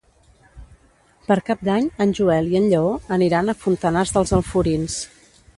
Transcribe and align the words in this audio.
Per 1.27 1.37
Cap 1.49 1.61
d'Any 1.69 1.91
en 2.07 2.15
Joel 2.21 2.49
i 2.55 2.59
en 2.63 2.67
Lleó 2.73 2.89
aniran 3.19 3.55
a 3.55 3.59
Fontanars 3.67 4.15
dels 4.17 4.37
Alforins. 4.39 4.99